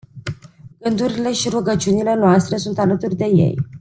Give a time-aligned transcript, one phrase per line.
[0.79, 3.57] Gândurile și rugăciunile noastre sunt alături de ei.